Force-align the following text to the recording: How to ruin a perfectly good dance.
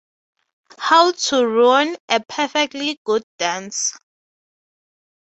How 0.79 1.11
to 1.11 1.45
ruin 1.47 1.95
a 2.09 2.21
perfectly 2.27 2.99
good 3.05 3.21
dance. 3.37 3.93